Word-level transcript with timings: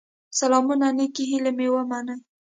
سلامونه 0.39 0.87
نيکي 0.97 1.23
هيلي 1.31 1.51
مي 1.57 1.67
ومنئ 1.73 2.17